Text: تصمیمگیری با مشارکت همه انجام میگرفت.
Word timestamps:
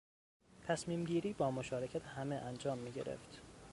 تصمیمگیری 0.67 1.33
با 1.33 1.51
مشارکت 1.51 2.05
همه 2.05 2.35
انجام 2.35 2.77
میگرفت. 2.77 3.41